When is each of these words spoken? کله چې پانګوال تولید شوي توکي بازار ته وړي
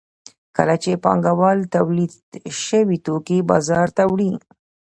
کله 0.57 0.75
چې 0.83 1.01
پانګوال 1.03 1.59
تولید 1.75 2.11
شوي 2.65 2.97
توکي 3.05 3.37
بازار 3.49 3.87
ته 3.97 4.03
وړي 4.11 4.31